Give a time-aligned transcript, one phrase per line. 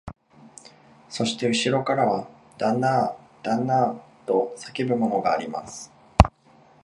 [1.09, 5.91] そしてうしろからは、旦那あ、旦那あ、と叫ぶものがあります